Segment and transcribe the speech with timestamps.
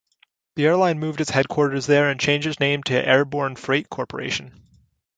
[0.55, 4.59] The airline moved its headquarters there and changed its name to Airborne Freight Corporation.